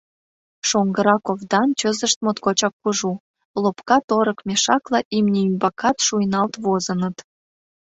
Шоҥгырак 0.69 1.25
овдан 1.31 1.69
чызышт 1.79 2.17
моткочак 2.25 2.73
кужу, 2.81 3.11
лопка 3.61 3.97
торык 4.07 4.39
мешакла 4.47 4.99
имне 5.17 5.39
ӱмбакат 5.49 5.97
шуйналт 6.05 6.53
возыныт. 6.63 7.17